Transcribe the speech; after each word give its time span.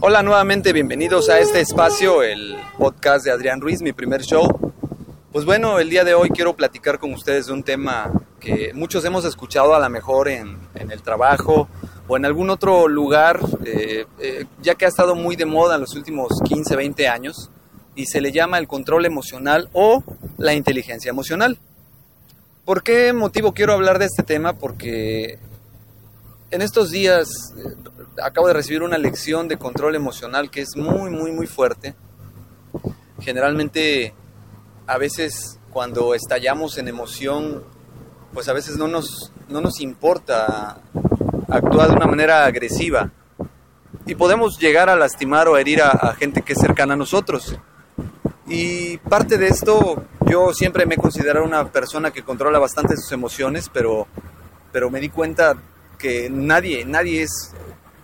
Hola 0.00 0.22
nuevamente, 0.22 0.72
bienvenidos 0.72 1.30
a 1.30 1.38
este 1.38 1.60
espacio, 1.60 2.22
el 2.22 2.56
podcast 2.78 3.24
de 3.24 3.30
Adrián 3.30 3.60
Ruiz, 3.60 3.80
mi 3.80 3.92
primer 3.92 4.22
show. 4.22 4.46
Pues 5.32 5.44
bueno, 5.44 5.78
el 5.78 5.88
día 5.88 6.04
de 6.04 6.14
hoy 6.14 6.28
quiero 6.28 6.54
platicar 6.54 6.98
con 6.98 7.12
ustedes 7.12 7.46
de 7.46 7.52
un 7.54 7.62
tema 7.62 8.12
que 8.38 8.72
muchos 8.74 9.04
hemos 9.04 9.24
escuchado 9.24 9.74
a 9.74 9.80
lo 9.80 9.88
mejor 9.88 10.28
en, 10.28 10.58
el 10.74 11.02
trabajo 11.02 11.68
o 12.06 12.16
en 12.16 12.24
algún 12.24 12.50
otro 12.50 12.86
lugar, 12.86 13.40
eh, 13.64 14.04
eh, 14.20 14.44
ya 14.62 14.74
que 14.74 14.84
ha 14.84 14.88
estado 14.88 15.14
muy 15.14 15.36
de 15.36 15.46
moda 15.46 15.76
en 15.76 15.80
los 15.80 15.94
últimos 15.94 16.40
15, 16.44 16.76
20 16.76 17.08
años, 17.08 17.50
y 17.94 18.06
se 18.06 18.20
le 18.20 18.30
llama 18.30 18.58
el 18.58 18.68
control 18.68 19.06
emocional 19.06 19.68
o 19.72 20.04
la 20.36 20.52
inteligencia 20.54 21.08
emocional. 21.08 21.58
¿Por 22.64 22.82
qué 22.82 23.12
motivo 23.12 23.52
quiero 23.52 23.72
hablar 23.72 23.98
de 23.98 24.06
este 24.06 24.22
tema? 24.22 24.52
Porque 24.54 25.38
en 26.54 26.62
estos 26.62 26.92
días 26.92 27.52
eh, 27.58 27.74
acabo 28.22 28.46
de 28.46 28.54
recibir 28.54 28.84
una 28.84 28.96
lección 28.96 29.48
de 29.48 29.56
control 29.56 29.96
emocional 29.96 30.50
que 30.50 30.60
es 30.60 30.76
muy, 30.76 31.10
muy, 31.10 31.32
muy 31.32 31.48
fuerte. 31.48 31.96
Generalmente, 33.20 34.14
a 34.86 34.96
veces 34.96 35.58
cuando 35.70 36.14
estallamos 36.14 36.78
en 36.78 36.86
emoción, 36.86 37.64
pues 38.32 38.48
a 38.48 38.52
veces 38.52 38.76
no 38.76 38.86
nos, 38.86 39.32
no 39.48 39.60
nos 39.60 39.80
importa 39.80 40.78
actuar 41.48 41.88
de 41.88 41.96
una 41.96 42.06
manera 42.06 42.44
agresiva. 42.44 43.10
Y 44.06 44.14
podemos 44.14 44.56
llegar 44.58 44.88
a 44.88 44.94
lastimar 44.94 45.48
o 45.48 45.56
herir 45.56 45.82
a, 45.82 46.14
gente 46.14 46.42
que 46.42 46.52
es 46.52 46.60
cercana 46.60 46.94
a 46.94 46.96
nosotros. 46.96 47.58
Y 48.46 48.98
parte 48.98 49.38
de 49.38 49.48
esto, 49.48 50.04
yo 50.26 50.52
siempre 50.52 50.86
me 50.86 50.94
he 50.94 50.98
considerado 50.98 51.44
una 51.44 51.66
persona 51.72 52.12
que 52.12 52.22
controla 52.22 52.60
bastante 52.60 52.96
sus 52.96 53.10
emociones, 53.10 53.68
pero, 53.72 54.06
pero 54.70 54.88
me 54.88 55.00
di 55.00 55.08
cuenta 55.08 55.56
que 56.04 56.28
nadie, 56.28 56.84
nadie 56.84 57.22
es 57.22 57.52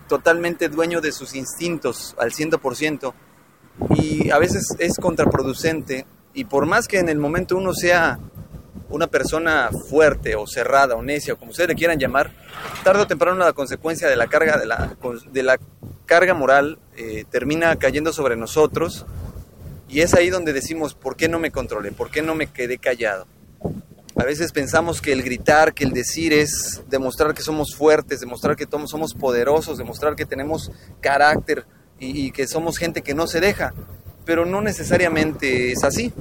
totalmente 0.07 0.69
dueño 0.69 1.01
de 1.01 1.11
sus 1.11 1.35
instintos 1.35 2.15
al 2.17 2.31
100% 2.31 3.13
y 3.91 4.31
a 4.31 4.39
veces 4.39 4.75
es 4.79 4.97
contraproducente 4.97 6.07
y 6.33 6.45
por 6.45 6.65
más 6.65 6.87
que 6.87 6.97
en 6.97 7.09
el 7.09 7.19
momento 7.19 7.55
uno 7.55 7.75
sea 7.75 8.17
una 8.89 9.05
persona 9.05 9.69
fuerte 9.87 10.33
o 10.33 10.47
cerrada 10.47 10.95
o 10.95 11.03
necia 11.03 11.35
o 11.35 11.37
como 11.37 11.51
ustedes 11.51 11.69
le 11.69 11.75
quieran 11.75 11.99
llamar, 11.99 12.31
tarde 12.83 13.03
o 13.03 13.07
temprano 13.07 13.37
la 13.37 13.53
consecuencia 13.53 14.07
de 14.07 14.15
la 14.15 14.25
carga, 14.25 14.57
de 14.57 14.65
la, 14.65 14.97
de 15.31 15.43
la 15.43 15.59
carga 16.07 16.33
moral 16.33 16.79
eh, 16.97 17.25
termina 17.29 17.75
cayendo 17.75 18.11
sobre 18.11 18.35
nosotros 18.35 19.05
y 19.87 20.01
es 20.01 20.15
ahí 20.15 20.31
donde 20.31 20.53
decimos, 20.53 20.95
¿por 20.95 21.15
qué 21.15 21.29
no 21.29 21.37
me 21.37 21.51
controlé? 21.51 21.91
¿Por 21.91 22.09
qué 22.09 22.23
no 22.23 22.33
me 22.33 22.47
quedé 22.47 22.79
callado? 22.79 23.27
A 24.15 24.25
veces 24.25 24.51
pensamos 24.51 25.01
que 25.01 25.13
el 25.13 25.23
gritar, 25.23 25.73
que 25.73 25.85
el 25.85 25.91
decir 25.93 26.33
es 26.33 26.81
demostrar 26.89 27.33
que 27.33 27.41
somos 27.41 27.75
fuertes, 27.75 28.19
demostrar 28.19 28.55
que 28.57 28.67
somos 28.85 29.13
poderosos, 29.13 29.77
demostrar 29.77 30.15
que 30.15 30.25
tenemos 30.25 30.69
carácter 30.99 31.65
y, 31.97 32.31
que 32.31 32.47
somos 32.47 32.77
gente 32.77 33.03
que 33.03 33.13
no 33.13 33.27
se 33.27 33.39
deja, 33.39 33.73
pero 34.25 34.45
no 34.45 34.61
necesariamente 34.61 35.71
es 35.71 35.83
así. 35.83 36.11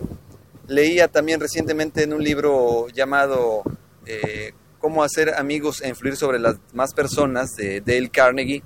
Leía 0.69 1.09
también 1.09 1.41
recientemente 1.41 2.05
en 2.05 2.13
un 2.13 2.23
libro 2.23 2.89
llamado 2.89 3.63
eh, 4.07 4.53
Cómo 4.79 5.03
hacer 5.03 5.35
amigos 5.35 5.83
e 5.83 5.89
influir 5.89 6.17
sobre 6.17 6.39
las 6.39 6.57
más 6.73 6.95
personas 6.95 7.51
de 7.57 7.81
Dale 7.81 8.09
Carnegie, 8.09 8.63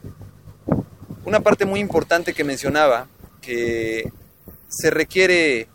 una 1.25 1.41
parte 1.41 1.65
muy 1.65 1.81
importante 1.81 2.35
que 2.35 2.45
mencionaba 2.45 3.09
que 3.41 4.13
se 4.69 4.91
requiere 4.91 5.67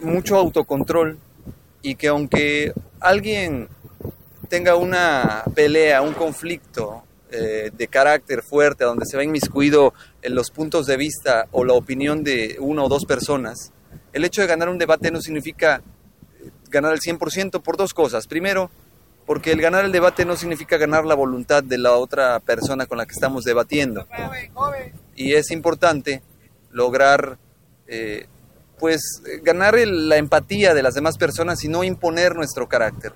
mucho 0.00 0.36
autocontrol 0.36 1.18
y 1.82 1.94
que 1.94 2.08
aunque 2.08 2.72
alguien 3.00 3.68
tenga 4.48 4.76
una 4.76 5.44
pelea, 5.54 6.02
un 6.02 6.12
conflicto 6.12 7.02
eh, 7.30 7.70
de 7.72 7.88
carácter 7.88 8.42
fuerte, 8.42 8.84
donde 8.84 9.06
se 9.06 9.16
va 9.16 9.24
inmiscuido 9.24 9.94
en 10.22 10.34
los 10.34 10.50
puntos 10.50 10.86
de 10.86 10.96
vista 10.96 11.46
o 11.52 11.64
la 11.64 11.74
opinión 11.74 12.24
de 12.24 12.56
una 12.58 12.82
o 12.82 12.88
dos 12.88 13.04
personas, 13.04 13.72
el 14.12 14.24
hecho 14.24 14.40
de 14.40 14.48
ganar 14.48 14.68
un 14.68 14.78
debate 14.78 15.10
no 15.10 15.20
significa 15.20 15.82
eh, 16.40 16.50
ganar 16.68 16.92
el 16.92 17.00
100% 17.00 17.62
por 17.62 17.76
dos 17.76 17.94
cosas. 17.94 18.26
Primero, 18.26 18.70
porque 19.26 19.52
el 19.52 19.60
ganar 19.60 19.84
el 19.84 19.92
debate 19.92 20.24
no 20.24 20.34
significa 20.34 20.76
ganar 20.76 21.04
la 21.04 21.14
voluntad 21.14 21.62
de 21.62 21.78
la 21.78 21.92
otra 21.92 22.40
persona 22.40 22.86
con 22.86 22.98
la 22.98 23.06
que 23.06 23.12
estamos 23.12 23.44
debatiendo. 23.44 24.06
Y 25.14 25.34
es 25.34 25.52
importante 25.52 26.22
lograr 26.72 27.38
eh, 27.86 28.26
pues 28.80 29.22
ganar 29.42 29.78
la 29.78 30.16
empatía 30.16 30.74
de 30.74 30.82
las 30.82 30.94
demás 30.94 31.18
personas 31.18 31.62
y 31.62 31.68
no 31.68 31.84
imponer 31.84 32.34
nuestro 32.34 32.68
carácter. 32.68 33.12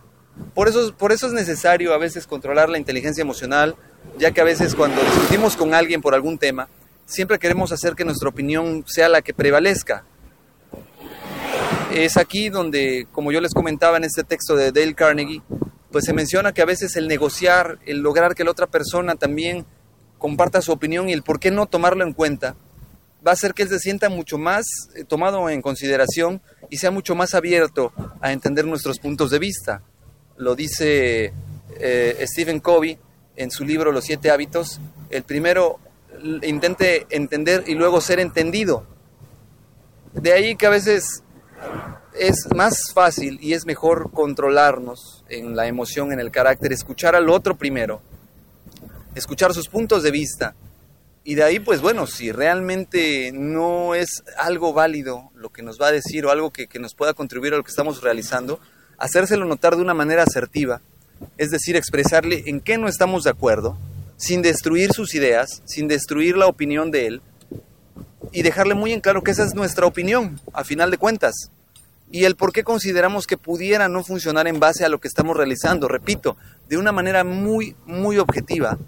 Por 0.55 0.69
eso, 0.69 0.95
por 0.97 1.11
eso 1.11 1.27
es 1.27 1.33
necesario 1.33 1.95
a 1.95 1.99
veces 1.99 2.27
controlar 2.27 2.69
la 2.69 2.79
inteligencia 2.79 3.23
emocional, 3.23 3.75
ya 4.19 4.33
que 4.33 4.41
a 4.41 4.45
veces 4.45 4.75
cuando 4.75 5.01
discutimos 5.03 5.57
con 5.57 5.75
alguien 5.75 6.03
por 6.03 6.15
algún 6.15 6.39
tema, 6.39 6.69
siempre 7.07 7.39
queremos 7.39 7.73
hacer 7.73 7.95
que 7.95 8.05
nuestra 8.05 8.29
opinión 8.29 8.85
sea 8.87 9.09
la 9.09 9.23
que 9.23 9.33
prevalezca. 9.33 10.05
Es 11.93 12.17
aquí 12.17 12.49
donde, 12.49 13.07
como 13.13 13.33
yo 13.33 13.41
les 13.41 13.55
comentaba 13.55 13.97
en 13.97 14.05
este 14.05 14.25
texto 14.25 14.57
de 14.57 14.73
Dale 14.73 14.95
Carnegie, 14.95 15.43
pues 15.91 16.05
se 16.05 16.13
menciona 16.13 16.53
que 16.53 16.61
a 16.61 16.67
veces 16.67 16.97
el 16.97 17.07
negociar, 17.07 17.79
el 17.87 18.01
lograr 18.01 18.35
que 18.35 18.45
la 18.45 18.51
otra 18.51 18.67
persona 18.67 19.15
también 19.15 19.65
comparta 20.19 20.61
su 20.61 20.73
opinión 20.73 21.09
y 21.09 21.13
el 21.13 21.23
por 21.23 21.39
qué 21.39 21.51
no 21.51 21.67
tomarlo 21.67 22.05
en 22.05 22.13
cuenta, 22.13 22.57
va 23.27 23.31
a 23.31 23.35
hacer 23.35 23.55
que 23.55 23.63
él 23.63 23.69
se 23.69 23.79
sienta 23.79 24.09
mucho 24.09 24.39
más 24.39 24.65
eh, 24.95 25.05
tomado 25.05 25.49
en 25.49 25.63
consideración 25.63 26.43
y 26.71 26.79
sea 26.79 26.91
mucho 26.91 27.15
más 27.15 27.35
abierto 27.35 27.93
a 28.21 28.33
entender 28.33 28.67
nuestros 28.67 28.99
puntos 28.99 29.31
de 29.31 29.39
vista. 29.39 29.83
Lo 30.37 30.55
dice 30.55 31.33
eh, 31.79 32.25
Stephen 32.27 32.61
Covey 32.61 32.99
en 33.37 33.51
su 33.51 33.65
libro 33.65 33.93
Los 33.93 34.05
siete 34.05 34.31
hábitos. 34.31 34.81
El 35.11 35.23
primero 35.23 35.79
intente 36.43 37.07
entender 37.11 37.65
y 37.67 37.75
luego 37.75 38.01
ser 38.01 38.21
entendido. 38.21 38.87
De 40.13 40.33
ahí 40.33 40.57
que 40.57 40.67
a 40.67 40.71
veces 40.71 41.23
es 42.15 42.47
más 42.55 42.93
fácil 42.93 43.39
y 43.41 43.55
es 43.55 43.67
mejor 43.67 44.11
controlarnos 44.13 45.25
en 45.29 45.57
la 45.57 45.67
emoción, 45.67 46.13
en 46.13 46.21
el 46.21 46.31
carácter, 46.31 46.73
escuchar 46.73 47.17
al 47.17 47.29
otro 47.29 47.57
primero, 47.57 48.01
escuchar 49.15 49.53
sus 49.53 49.69
puntos 49.69 50.03
de 50.03 50.11
vista 50.13 50.55
y 51.27 51.37
de 51.37 51.43
ahí, 51.43 51.59
pues 51.59 51.81
bueno, 51.81 52.07
si 52.07 52.33
realmente 52.33 53.33
no 53.33 53.95
es 53.95 54.23
algo 54.37 54.75
válido 54.75 55.31
lo 55.35 55.51
que 55.51 55.63
nos 55.63 55.81
va 55.81 55.87
a 55.87 55.93
decir 55.93 56.27
o 56.27 56.31
algo 56.31 56.53
que, 56.53 56.69
nos 56.79 56.95
pueda 56.95 57.15
contribuir 57.15 57.55
a 57.55 57.57
lo 57.57 57.65
que 57.65 57.71
estamos 57.71 58.03
realizando, 58.03 58.61
hacérselo 58.99 59.47
notar 59.47 59.75
de 59.75 59.83
una 59.83 59.95
manera 59.95 60.23
asertiva, 60.23 60.83
es 61.39 61.51
decir, 61.51 61.77
expresarle 61.77 62.43
en 62.47 62.61
qué 62.61 62.77
no 62.77 62.89
estamos 62.89 63.25
de 63.25 63.31
acuerdo, 63.31 63.79
sin 64.19 64.43
destruir 64.43 64.93
sus 64.93 65.15
ideas, 65.15 65.63
sin 65.65 65.89
destruir 65.89 66.37
la 66.37 66.47
opinión 66.47 66.91
de 66.91 67.07
él, 67.07 67.23
y 68.31 68.43
dejarle 68.43 68.75
muy 68.75 68.93
en 68.93 69.01
claro 69.01 69.23
que 69.23 69.31
esa 69.31 69.45
es 69.45 69.55
nuestra 69.55 69.87
opinión, 69.87 70.39
a 70.53 70.63
final 70.63 70.91
de 70.91 70.99
cuentas, 70.99 71.51
y 72.11 72.25
el 72.25 72.37
por 72.37 72.53
qué 72.53 72.65
consideramos 72.65 73.27
que 73.27 73.39
pudiera 73.39 73.89
no 73.89 74.05
funcionar 74.05 74.47
en 74.47 74.61
base 74.61 74.85
a 74.85 74.91
lo 74.91 75.01
que 75.01 75.09
estamos 75.09 75.39
realizando, 75.39 75.89
repito, 75.89 76.37
de 76.69 76.77
una 76.77 76.93
manera 76.93 77.25
muy, 77.25 77.77
muy 77.87 78.19
objetiva, 78.19 78.79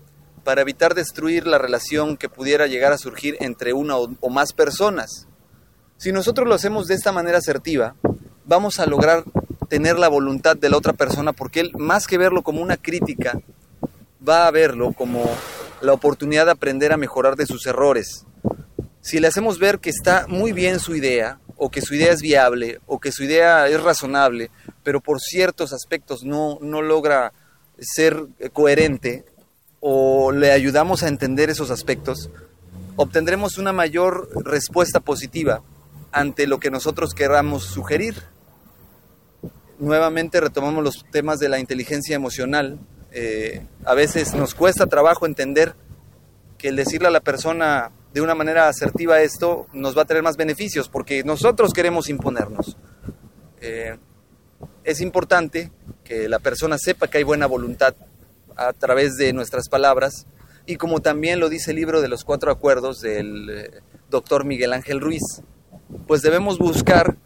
para 0.46 0.60
evitar 0.60 0.94
destruir 0.94 1.44
la 1.44 1.58
relación 1.58 2.16
que 2.16 2.28
pudiera 2.28 2.68
llegar 2.68 2.92
a 2.92 2.98
surgir 2.98 3.36
entre 3.40 3.72
una 3.72 3.96
o, 3.96 4.30
más 4.30 4.52
personas. 4.52 5.26
Si 5.96 6.12
nosotros 6.12 6.46
lo 6.46 6.54
hacemos 6.54 6.86
de 6.86 6.94
esta 6.94 7.10
manera 7.10 7.38
asertiva, 7.38 7.96
vamos 8.44 8.78
a 8.78 8.86
lograr 8.86 9.24
tener 9.68 9.98
la 9.98 10.06
voluntad 10.06 10.56
de 10.56 10.70
la 10.70 10.76
otra 10.76 10.92
persona 10.92 11.32
porque 11.32 11.58
él, 11.58 11.72
más 11.76 12.06
que 12.06 12.16
verlo 12.16 12.42
como 12.42 12.62
una 12.62 12.76
crítica, 12.76 13.40
va 14.26 14.46
a 14.46 14.52
verlo 14.52 14.92
como 14.92 15.24
la 15.80 15.92
oportunidad 15.92 16.44
de 16.44 16.52
aprender 16.52 16.92
a 16.92 16.96
mejorar 16.96 17.34
de 17.34 17.46
sus 17.46 17.66
errores. 17.66 18.24
Si 19.00 19.18
le 19.18 19.26
hacemos 19.26 19.58
ver 19.58 19.80
que 19.80 19.90
está 19.90 20.28
muy 20.28 20.52
bien 20.52 20.78
su 20.78 20.94
idea, 20.94 21.40
o 21.56 21.70
que 21.70 21.82
su 21.82 21.96
idea 21.96 22.12
es 22.12 22.22
viable, 22.22 22.78
o 22.86 23.00
que 23.00 23.10
su 23.10 23.24
idea 23.24 23.66
es 23.66 23.82
razonable, 23.82 24.52
pero 24.84 25.00
por 25.00 25.18
ciertos 25.18 25.72
aspectos 25.72 26.22
no, 26.22 26.60
no 26.60 26.82
logra 26.82 27.32
ser 27.80 28.28
coherente, 28.52 29.24
o 29.80 30.32
le 30.32 30.52
ayudamos 30.52 31.02
a 31.02 31.08
entender 31.08 31.50
esos 31.50 31.70
aspectos, 31.70 32.30
obtendremos 32.96 33.58
una 33.58 33.72
mayor 33.72 34.28
respuesta 34.44 35.00
positiva 35.00 35.62
ante 36.12 36.46
lo 36.46 36.58
que 36.58 36.70
nosotros 36.70 37.14
queramos 37.14 37.64
sugerir. 37.64 38.22
Nuevamente 39.78 40.40
retomamos 40.40 40.82
los 40.82 41.04
temas 41.10 41.38
de 41.38 41.48
la 41.48 41.58
inteligencia 41.58 42.16
emocional. 42.16 42.78
Eh, 43.12 43.66
a 43.84 43.94
veces 43.94 44.34
nos 44.34 44.54
cuesta 44.54 44.86
trabajo 44.86 45.26
entender 45.26 45.74
que 46.56 46.68
el 46.68 46.76
decirle 46.76 47.08
a 47.08 47.10
la 47.10 47.20
persona 47.20 47.90
de 48.14 48.22
una 48.22 48.34
manera 48.34 48.68
asertiva 48.68 49.20
esto 49.20 49.66
nos 49.74 49.96
va 49.96 50.02
a 50.02 50.04
tener 50.06 50.22
más 50.22 50.38
beneficios 50.38 50.88
porque 50.88 51.22
nosotros 51.22 51.72
queremos 51.74 52.08
imponernos. 52.08 52.78
Eh, 53.60 53.98
es 54.84 55.00
importante 55.02 55.70
que 56.02 56.28
la 56.28 56.38
persona 56.38 56.78
sepa 56.78 57.08
que 57.08 57.18
hay 57.18 57.24
buena 57.24 57.46
voluntad 57.46 57.94
a 58.56 58.72
través 58.72 59.16
de 59.16 59.32
nuestras 59.32 59.68
palabras 59.68 60.26
y 60.66 60.76
como 60.76 61.00
también 61.00 61.38
lo 61.38 61.48
dice 61.48 61.70
el 61.70 61.76
libro 61.76 62.02
de 62.02 62.08
los 62.08 62.24
cuatro 62.24 62.50
acuerdos 62.50 63.00
del 63.00 63.50
eh, 63.50 63.70
doctor 64.10 64.44
Miguel 64.44 64.72
Ángel 64.72 65.00
Ruiz, 65.00 65.22
pues 66.08 66.22
debemos 66.22 66.58
buscar 66.58 67.16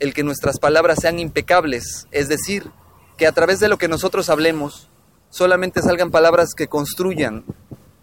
el 0.00 0.12
que 0.12 0.24
nuestras 0.24 0.58
palabras 0.58 0.98
sean 1.00 1.20
impecables, 1.20 2.08
es 2.10 2.28
decir, 2.28 2.70
que 3.16 3.26
a 3.26 3.32
través 3.32 3.60
de 3.60 3.68
lo 3.68 3.78
que 3.78 3.86
nosotros 3.86 4.28
hablemos 4.28 4.88
solamente 5.28 5.82
salgan 5.82 6.10
palabras 6.10 6.54
que 6.56 6.66
construyan 6.66 7.44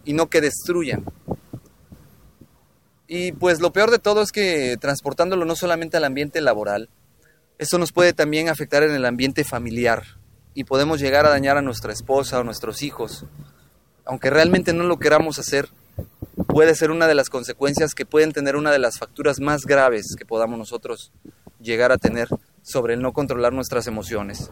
y 0.06 0.14
no 0.14 0.28
que 0.30 0.40
destruyan. 0.40 1.04
Y 3.08 3.34
pues 3.34 3.60
lo 3.60 3.74
peor 3.74 3.92
de 3.92 4.00
todo 4.00 4.22
es 4.22 4.32
que 4.32 4.78
transportándolo 4.80 5.44
no 5.44 5.56
solamente 5.56 5.98
al 5.98 6.06
ambiente 6.06 6.40
laboral, 6.40 6.90
esto 7.58 7.78
nos 7.78 7.92
puede 7.92 8.14
también 8.14 8.48
afectar 8.48 8.84
en 8.84 8.92
el 8.92 9.06
ambiente 9.06 9.44
familiar 9.44 10.04
y 10.58 10.64
podemos 10.64 11.00
llegar 11.00 11.28
a 11.28 11.30
dañar 11.30 11.56
a 11.58 11.62
nuestra 11.62 11.94
esposa 11.94 12.40
o 12.40 12.44
nuestros 12.44 12.82
hijos. 12.82 13.26
Aunque 14.06 14.32
realmente 14.32 14.74
no 14.74 14.86
lo 14.86 14.98
queramos 14.98 15.38
hacer, 15.38 15.70
puede 16.48 16.74
ser 16.74 16.90
una 16.90 17.06
de 17.06 17.14
las 17.14 17.30
consecuencias 17.30 17.94
que 17.94 18.08
pueden 18.08 18.32
tener 18.32 18.56
una 18.56 18.72
de 18.72 18.80
las 18.80 18.98
facturas 18.98 19.40
más 19.40 19.68
graves 19.68 20.16
que 20.18 20.26
podamos 20.26 20.58
nosotros 20.58 21.12
llegar 21.62 21.92
a 21.92 22.00
tener 22.00 22.28
sobre 22.64 22.96
el 22.96 23.04
no 23.04 23.14
controlar 23.14 23.54
nuestras 23.54 23.86
emociones. 23.86 24.50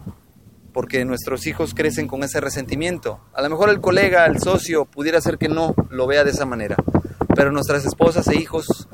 Porque 0.74 1.04
nuestros 1.06 1.48
hijos 1.48 1.74
crecen 1.74 2.08
con 2.08 2.22
ese 2.22 2.40
resentimiento. 2.40 3.19
A 3.34 3.42
lo 3.42 3.50
mejor 3.50 3.72
el 3.72 3.81
colega, 3.81 4.28
el 4.28 4.40
socio, 4.40 4.86
pudiera 4.86 5.19
ser 5.22 5.40
que 5.40 5.50
no 5.50 5.74
lo 5.90 6.06
vea 6.06 6.24
de 6.24 6.30
esa 6.30 6.46
manera. 6.46 6.75
Pero 7.36 7.51
nuestras 7.51 7.84
esposas 7.84 8.28
e 8.28 8.36
hijos 8.36 8.88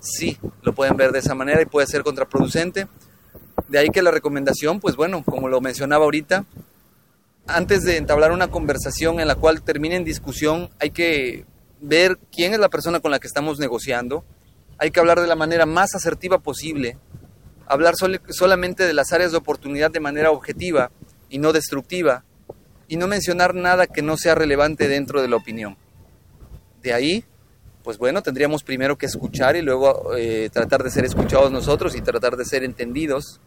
sí 0.00 0.38
lo 0.62 0.74
pueden 0.74 0.96
ver 0.96 1.12
de 1.12 1.18
esa 1.18 1.34
manera 1.34 1.60
y 1.60 1.66
puede 1.66 1.86
ser 1.88 2.02
contraproducente 2.04 2.88
de 3.74 3.80
ahí 3.80 3.88
que 3.88 4.02
la 4.02 4.12
recomendación, 4.12 4.78
pues 4.78 4.94
bueno, 4.94 5.24
como 5.24 5.48
lo 5.48 5.60
mencionaba 5.60 6.04
ahorita, 6.04 6.44
antes 7.48 7.82
de 7.82 7.96
entablar 7.96 8.30
una 8.30 8.46
conversación 8.46 9.18
en 9.18 9.26
la 9.26 9.34
cual 9.34 9.62
termine 9.62 9.96
en 9.96 10.04
discusión, 10.04 10.70
hay 10.78 10.90
que 10.90 11.44
ver 11.80 12.20
quién 12.30 12.52
es 12.52 12.60
la 12.60 12.68
persona 12.68 13.00
con 13.00 13.10
la 13.10 13.18
que 13.18 13.26
estamos 13.26 13.58
negociando, 13.58 14.24
hay 14.78 14.92
que 14.92 15.00
hablar 15.00 15.20
de 15.20 15.26
la 15.26 15.34
manera 15.34 15.66
más 15.66 15.96
asertiva 15.96 16.38
posible, 16.38 16.98
hablar 17.66 17.96
solamente 18.28 18.86
de 18.86 18.94
las 18.94 19.12
áreas 19.12 19.32
de 19.32 19.38
oportunidad 19.38 19.90
de 19.90 19.98
manera 19.98 20.30
objetiva 20.30 20.92
y 21.28 21.38
no 21.38 21.52
destructiva, 21.52 22.22
y 22.86 22.94
no 22.94 23.08
mencionar 23.08 23.56
nada 23.56 23.88
que 23.88 24.02
no 24.02 24.16
sea 24.16 24.36
relevante 24.36 24.86
dentro 24.86 25.20
de 25.20 25.26
la 25.26 25.34
opinión. 25.34 25.76
De 26.80 26.92
ahí, 26.92 27.24
pues 27.82 27.98
bueno, 27.98 28.22
tendríamos 28.22 28.62
primero 28.62 28.96
que 28.96 29.06
escuchar 29.06 29.56
y 29.56 29.62
luego 29.62 30.14
eh, 30.16 30.48
tratar 30.52 30.84
de 30.84 30.92
ser 30.92 31.04
escuchados 31.04 31.50
nosotros 31.50 31.96
y 31.96 32.02
tratar 32.02 32.36
de 32.36 32.44
ser 32.44 32.62
entendidos 32.62 33.40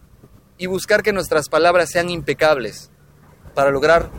y 0.58 0.66
buscar 0.66 1.04
que 1.04 1.14
nuestras 1.14 1.50
palabras 1.50 1.90
sean 1.90 2.10
impecables 2.10 2.90
para 3.54 3.72
lograr 3.72 4.10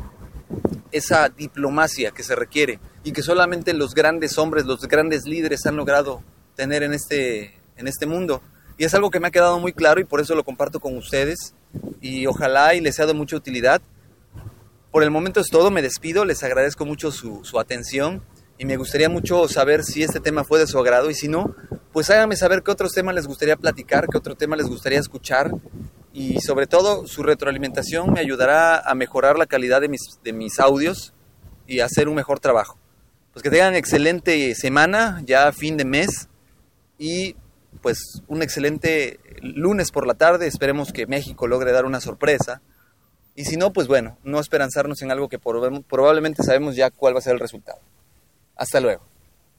esa 0.92 1.28
diplomacia 1.28 2.10
que 2.10 2.22
se 2.22 2.34
requiere 2.34 2.80
y 3.04 3.12
que 3.12 3.22
solamente 3.22 3.72
los 3.74 3.94
grandes 3.94 4.38
hombres, 4.38 4.64
los 4.64 4.80
grandes 4.82 5.24
líderes 5.24 5.66
han 5.66 5.76
logrado 5.76 6.22
tener 6.54 6.82
en 6.82 6.94
este, 6.94 7.60
en 7.76 7.88
este 7.88 8.06
mundo. 8.06 8.42
Y 8.76 8.84
es 8.84 8.94
algo 8.94 9.10
que 9.10 9.20
me 9.20 9.28
ha 9.28 9.32
quedado 9.32 9.58
muy 9.58 9.72
claro 9.72 10.00
y 10.00 10.04
por 10.04 10.20
eso 10.20 10.34
lo 10.34 10.44
comparto 10.44 10.80
con 10.80 10.96
ustedes 10.96 11.54
y 12.00 12.26
ojalá 12.26 12.74
y 12.74 12.80
les 12.80 12.96
sea 12.96 13.06
de 13.06 13.14
mucha 13.14 13.36
utilidad. 13.36 13.82
Por 14.90 15.02
el 15.02 15.10
momento 15.10 15.40
es 15.40 15.48
todo, 15.48 15.70
me 15.70 15.82
despido, 15.82 16.24
les 16.24 16.42
agradezco 16.42 16.86
mucho 16.86 17.10
su, 17.10 17.44
su 17.44 17.58
atención 17.58 18.22
y 18.56 18.64
me 18.64 18.76
gustaría 18.76 19.08
mucho 19.08 19.46
saber 19.48 19.84
si 19.84 20.02
este 20.02 20.20
tema 20.20 20.44
fue 20.44 20.58
de 20.58 20.66
su 20.66 20.78
agrado 20.78 21.10
y 21.10 21.14
si 21.14 21.28
no, 21.28 21.54
pues 21.92 22.10
háganme 22.10 22.36
saber 22.36 22.62
qué 22.62 22.70
otros 22.70 22.92
temas 22.92 23.14
les 23.14 23.26
gustaría 23.26 23.56
platicar, 23.56 24.08
qué 24.08 24.16
otro 24.16 24.34
tema 24.34 24.56
les 24.56 24.66
gustaría 24.66 24.98
escuchar 24.98 25.52
y 26.12 26.40
sobre 26.40 26.66
todo 26.66 27.06
su 27.06 27.22
retroalimentación 27.22 28.12
me 28.12 28.20
ayudará 28.20 28.78
a 28.78 28.94
mejorar 28.94 29.38
la 29.38 29.46
calidad 29.46 29.80
de 29.80 29.88
mis, 29.88 30.00
de 30.22 30.32
mis 30.32 30.58
audios 30.58 31.12
y 31.66 31.80
hacer 31.80 32.08
un 32.08 32.14
mejor 32.14 32.40
trabajo. 32.40 32.78
Pues 33.32 33.42
que 33.42 33.50
tengan 33.50 33.74
excelente 33.74 34.54
semana, 34.54 35.22
ya 35.24 35.52
fin 35.52 35.76
de 35.76 35.84
mes 35.84 36.28
y 36.98 37.36
pues 37.82 38.22
un 38.26 38.42
excelente 38.42 39.20
lunes 39.42 39.90
por 39.90 40.06
la 40.06 40.14
tarde, 40.14 40.46
esperemos 40.46 40.92
que 40.92 41.06
México 41.06 41.46
logre 41.46 41.72
dar 41.72 41.84
una 41.84 42.00
sorpresa 42.00 42.62
y 43.38 43.44
si 43.44 43.56
no, 43.56 43.72
pues 43.72 43.86
bueno, 43.86 44.18
no 44.24 44.40
esperanzarnos 44.40 45.00
en 45.02 45.12
algo 45.12 45.28
que 45.28 45.38
probablemente 45.38 46.42
sabemos 46.42 46.74
ya 46.74 46.90
cuál 46.90 47.14
va 47.14 47.18
a 47.20 47.22
ser 47.22 47.34
el 47.34 47.40
resultado. 47.40 47.78
Hasta 48.56 48.80
luego. 48.80 49.06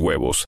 huevos. 0.00 0.38